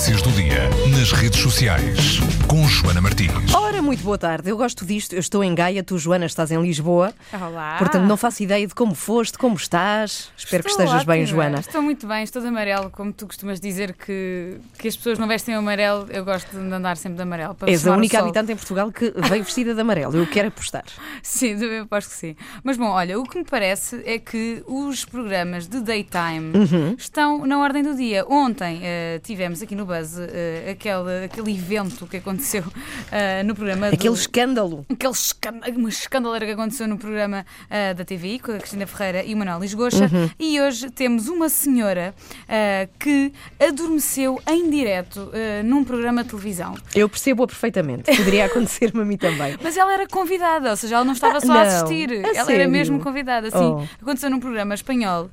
[0.00, 3.54] Notícias do dia nas redes sociais com Joana Martins.
[3.54, 4.50] Ora, muito boa tarde.
[4.50, 5.14] Eu gosto disto.
[5.14, 7.14] Eu estou em Gaia, tu, Joana, estás em Lisboa.
[7.32, 7.76] Olá.
[7.78, 10.30] Portanto, não faço ideia de como foste, como estás.
[10.36, 11.36] Espero que Estou estejas bem, ótima.
[11.36, 11.60] Joana.
[11.60, 15.26] Estou muito bem, estou de amarelo, como tu costumas dizer que, que as pessoas não
[15.26, 17.54] vestem amarelo, eu gosto de andar sempre de amarelo.
[17.54, 20.14] Para És a única habitante em Portugal que veio vestida de amarelo.
[20.14, 20.84] Eu quero apostar.
[21.22, 22.36] Sim, eu aposto que sim.
[22.62, 26.94] Mas bom, olha, o que me parece é que os programas de daytime Uhum.
[26.98, 28.26] estão na ordem do dia.
[28.28, 32.64] Ontem eh, tivemos aqui no Buzz eh, aquele, aquele evento que aconteceu
[33.12, 34.84] eh, no programa do- Aquele escândalo.
[34.90, 39.34] aquele escândalo, escandaleira que aconteceu no programa ah, da TVI com a Cristina Ferreira e
[39.34, 40.04] o Manuel Lisgocha.
[40.12, 40.30] Uhum.
[40.38, 42.14] E hoje temos uma senhora
[42.48, 45.30] ah, que adormeceu em direto
[45.64, 46.74] num programa de televisão.
[46.94, 48.14] Eu percebo-a perfeitamente.
[48.16, 49.56] Poderia acontecer-me a mim também.
[49.62, 51.60] Mas ela era convidada, ou seja, ela não estava Ah, só a não.
[51.62, 52.70] assistir, A ela era sério?
[52.70, 53.50] mesmo convidada.
[53.50, 53.84] Sim, Oh.
[54.02, 55.30] aconteceu num programa espanhol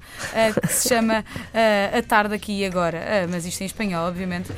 [0.61, 1.23] que se chama
[1.97, 4.51] A Tarde Aqui e Agora, mas isto em espanhol, obviamente.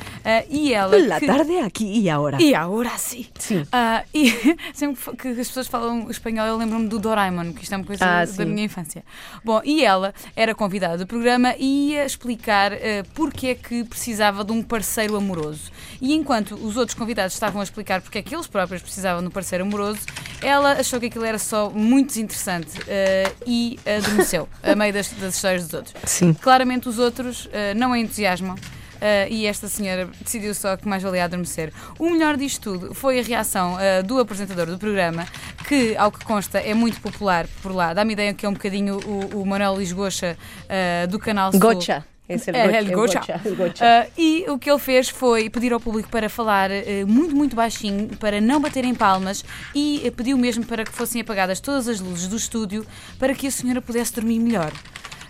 [0.48, 0.89] E ela.
[0.98, 2.40] La que- tarde aqui e agora.
[2.42, 3.26] E agora sim.
[3.38, 3.66] Sim.
[3.72, 4.32] Ah, e
[4.74, 8.04] sempre que as pessoas falam espanhol, eu lembro-me do Doraemon, que isto é uma coisa
[8.04, 8.44] Ah, da sim.
[8.44, 9.04] minha infância.
[9.44, 12.78] Bom, e ela era convidada do programa e ia explicar ah,
[13.14, 15.70] porque é que precisava de um parceiro amoroso.
[16.00, 19.28] E enquanto os outros convidados estavam a explicar porque é que eles próprios precisavam de
[19.28, 20.00] um parceiro amoroso,
[20.42, 25.34] ela achou que aquilo era só muito desinteressante ah, e adormeceu a meio das, das
[25.34, 25.94] histórias dos outros.
[26.04, 26.32] Sim.
[26.34, 28.56] Claramente os outros ah, não a entusiasmam.
[29.00, 31.72] Ah, e esta senhora decidiu só que mais valia adormecer.
[31.98, 35.26] O melhor disto tudo foi a reação ah, do apresentador do programa,
[35.68, 37.94] que, ao que consta, é muito popular por lá.
[37.94, 40.36] Dá-me ideia que é um bocadinho o, o Manuel Lisgocha
[40.68, 41.60] ah, do canal Sul.
[41.60, 42.04] Gocha.
[42.28, 42.84] Esse É, Go- El
[43.56, 43.84] Gocha.
[43.84, 47.56] Ah, e o que ele fez foi pedir ao público para falar eh, muito, muito
[47.56, 51.98] baixinho, para não baterem palmas e eh, pediu mesmo para que fossem apagadas todas as
[51.98, 52.86] luzes do estúdio
[53.18, 54.70] para que a senhora pudesse dormir melhor.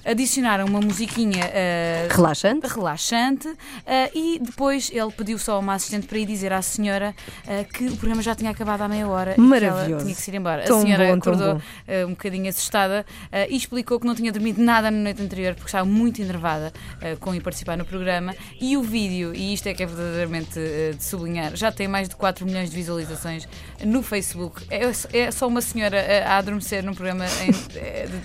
[0.05, 2.67] Adicionaram uma musiquinha ah, Relaxante.
[2.67, 3.49] relaxante
[3.87, 7.15] ah, e depois ele pediu só a uma assistente para ir dizer à senhora
[7.47, 10.05] ah, que o programa já tinha acabado há meia hora e que ela Maravilhoso.
[10.05, 10.63] tinha que se ir embora.
[10.65, 11.63] Tão a senhora bom, acordou
[12.07, 13.05] um bocadinho assustada
[13.49, 16.73] e explicou que não tinha dormido nada na noite anterior porque estava muito enervada
[17.21, 20.59] com ir participar no programa e o vídeo, e isto é que é verdadeiramente
[20.97, 23.49] de sublinhar, já tem mais de 4 milhões de visualizações
[23.85, 24.63] no Facebook.
[24.71, 27.25] É, é só uma senhora a adormecer num programa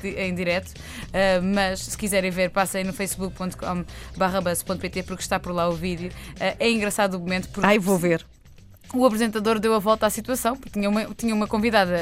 [0.03, 0.73] em, em direto,
[1.13, 3.83] ah, mas se quiserem ver, passem no facebook.com
[4.15, 6.11] buzz.pt porque está por lá o vídeo.
[6.39, 8.25] Ah, é engraçado o momento porque Ai, vou ver.
[8.93, 11.95] o apresentador deu a volta à situação, porque tinha uma, tinha uma convidada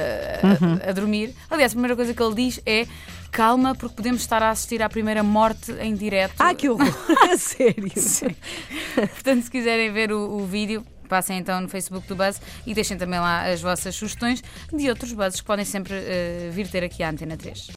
[0.85, 1.33] a, a dormir.
[1.49, 2.85] Aliás, a primeira coisa que ele diz é
[3.31, 6.35] calma, porque podemos estar a assistir à primeira morte em direto.
[6.39, 6.93] Ah, que horror.
[7.31, 7.91] A sério.
[7.95, 8.35] Sim.
[8.95, 12.95] Portanto, se quiserem ver o, o vídeo, passem então no Facebook do Buzz e deixem
[12.97, 17.01] também lá as vossas sugestões de outros buzzes que podem sempre eh, vir ter aqui
[17.01, 17.67] à Antena 3.